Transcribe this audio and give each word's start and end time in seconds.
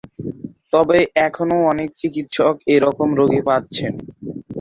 তবে 0.73 0.97
এখনও 1.27 1.57
অনেক 1.71 1.89
চিকিৎসক 1.99 2.55
এরকম 2.67 3.09
রোগী 3.19 3.41
পাচ্ছেন। 3.47 3.93